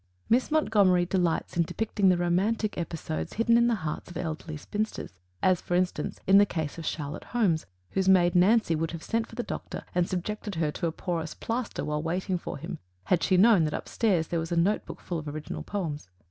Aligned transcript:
Miss 0.29 0.49
Montgomery 0.49 1.05
delights 1.05 1.55
in 1.55 1.61
depicting 1.61 2.09
the 2.09 2.17
romantic 2.17 2.75
episodes 2.75 3.33
hidden 3.33 3.55
in 3.55 3.67
the 3.67 3.75
hearts 3.85 4.09
of 4.09 4.17
elderly 4.17 4.57
spinsters 4.57 5.11
as, 5.43 5.61
for 5.61 5.75
instance, 5.75 6.19
in 6.25 6.39
the 6.39 6.45
case 6.47 6.79
of 6.79 6.87
Charlotte 6.87 7.25
Holmes, 7.25 7.67
whose 7.91 8.09
maid 8.09 8.33
Nancy 8.33 8.73
would 8.73 8.93
have 8.93 9.03
sent 9.03 9.27
for 9.27 9.35
the 9.35 9.43
doctor 9.43 9.83
and 9.93 10.09
subjected 10.09 10.55
her 10.55 10.71
to 10.71 10.87
a 10.87 10.91
porous 10.91 11.35
plaster 11.35 11.85
while 11.85 12.01
waiting 12.01 12.39
for 12.39 12.57
him, 12.57 12.79
had 13.03 13.21
she 13.21 13.37
known 13.37 13.63
that 13.65 13.75
up 13.75 13.87
stairs 13.87 14.29
there 14.29 14.39
was 14.39 14.51
a 14.51 14.55
note 14.57 14.87
book 14.87 15.01
full 15.01 15.19
of 15.19 15.27
original 15.27 15.61
poems. 15.61 16.09